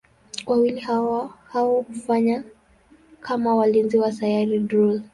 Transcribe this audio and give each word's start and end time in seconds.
Wawili 0.45 0.79
hao 0.81 1.81
hufanya 1.87 2.43
kama 3.21 3.55
walinzi 3.55 3.97
wa 3.97 4.11
Sayari 4.11 4.59
Drool. 4.59 5.01